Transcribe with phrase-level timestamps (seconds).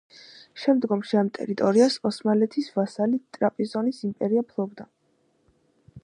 [0.59, 4.89] შემდომში ამ ტერიტორიას ოსმალეთის ვასალი ტრაპიზონის იმპერია ფლობდა.